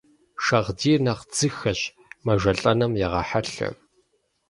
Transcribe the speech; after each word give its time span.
Шагъдийр 0.45 0.99
нэхъ 1.05 1.23
дзыхэщ, 1.29 1.79
мэжэлӀэным 2.25 2.91
егъэхьэлъэ. 3.05 3.69